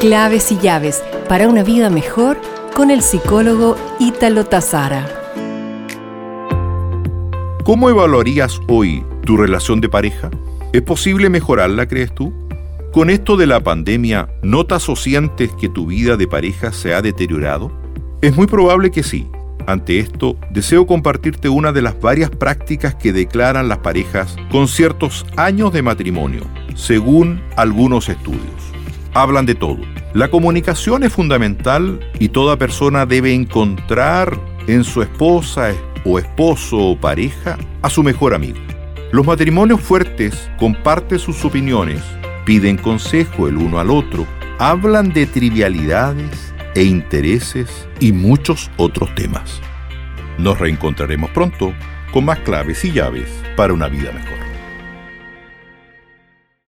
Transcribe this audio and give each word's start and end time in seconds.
Claves 0.00 0.50
y 0.50 0.56
llaves 0.56 1.04
para 1.28 1.46
una 1.46 1.62
vida 1.62 1.90
mejor 1.90 2.40
con 2.74 2.90
el 2.90 3.02
psicólogo 3.02 3.76
Ítalo 3.98 4.46
Tazara. 4.46 5.06
¿Cómo 7.64 7.90
evaluarías 7.90 8.62
hoy 8.66 9.04
tu 9.26 9.36
relación 9.36 9.82
de 9.82 9.90
pareja? 9.90 10.30
¿Es 10.72 10.80
posible 10.80 11.28
mejorarla, 11.28 11.86
crees 11.86 12.14
tú? 12.14 12.32
Con 12.94 13.10
esto 13.10 13.36
de 13.36 13.46
la 13.46 13.60
pandemia, 13.60 14.30
¿notas 14.42 14.88
o 14.88 14.96
sientes 14.96 15.50
que 15.60 15.68
tu 15.68 15.88
vida 15.88 16.16
de 16.16 16.26
pareja 16.26 16.72
se 16.72 16.94
ha 16.94 17.02
deteriorado? 17.02 17.70
Es 18.22 18.34
muy 18.34 18.46
probable 18.46 18.90
que 18.90 19.02
sí. 19.02 19.28
Ante 19.66 19.98
esto, 19.98 20.38
deseo 20.48 20.86
compartirte 20.86 21.50
una 21.50 21.72
de 21.72 21.82
las 21.82 22.00
varias 22.00 22.30
prácticas 22.30 22.94
que 22.94 23.12
declaran 23.12 23.68
las 23.68 23.78
parejas 23.78 24.34
con 24.50 24.66
ciertos 24.66 25.26
años 25.36 25.74
de 25.74 25.82
matrimonio, 25.82 26.44
según 26.74 27.42
algunos 27.54 28.08
estudios 28.08 28.69
hablan 29.14 29.46
de 29.46 29.54
todo. 29.54 29.78
La 30.14 30.28
comunicación 30.28 31.04
es 31.04 31.12
fundamental 31.12 32.00
y 32.18 32.28
toda 32.28 32.56
persona 32.56 33.06
debe 33.06 33.32
encontrar 33.32 34.38
en 34.66 34.84
su 34.84 35.02
esposa 35.02 35.72
o 36.04 36.18
esposo 36.18 36.78
o 36.78 37.00
pareja 37.00 37.58
a 37.82 37.90
su 37.90 38.02
mejor 38.02 38.34
amigo. 38.34 38.58
Los 39.12 39.26
matrimonios 39.26 39.80
fuertes 39.80 40.50
comparten 40.58 41.18
sus 41.18 41.44
opiniones, 41.44 42.02
piden 42.44 42.76
consejo 42.76 43.48
el 43.48 43.56
uno 43.56 43.80
al 43.80 43.90
otro, 43.90 44.26
hablan 44.58 45.12
de 45.12 45.26
trivialidades 45.26 46.54
e 46.74 46.84
intereses 46.84 47.88
y 47.98 48.12
muchos 48.12 48.70
otros 48.76 49.12
temas. 49.14 49.60
Nos 50.38 50.58
reencontraremos 50.58 51.30
pronto 51.30 51.74
con 52.12 52.24
más 52.24 52.38
claves 52.40 52.84
y 52.84 52.92
llaves 52.92 53.28
para 53.56 53.72
una 53.72 53.88
vida 53.88 54.12
mejor. 54.12 54.39